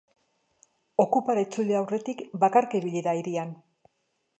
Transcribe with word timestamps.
Okupara 1.03 1.45
itzuli 1.47 1.77
aurretik, 1.83 2.27
bakarka 2.45 2.79
ibili 2.83 3.09
da 3.11 3.19
hirian. 3.23 3.59